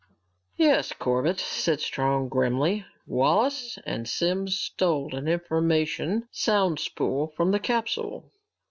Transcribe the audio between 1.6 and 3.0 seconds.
Strong grimly.